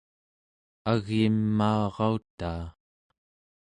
agyimaarautaa 0.91 2.61